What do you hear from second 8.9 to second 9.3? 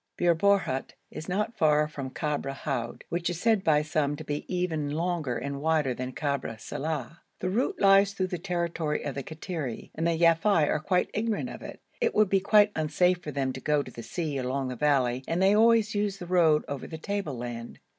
of the